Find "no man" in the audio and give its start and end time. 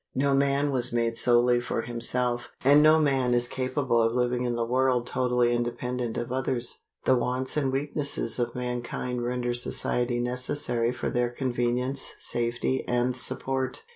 0.15-0.71, 2.81-3.35